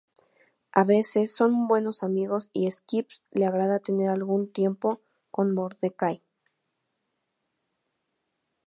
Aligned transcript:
A 0.71 0.83
veces 0.83 1.31
son 1.31 1.67
buenos 1.67 2.01
amigos 2.01 2.49
y 2.53 2.71
Skips 2.71 3.21
le 3.33 3.45
agrada 3.45 3.77
tener 3.77 4.09
algún 4.09 4.51
tiempo 4.51 4.99
con 5.29 5.53
Mordecai. 5.53 6.23